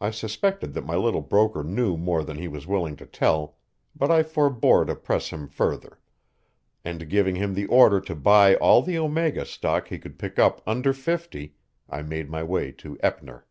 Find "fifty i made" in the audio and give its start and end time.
10.92-12.28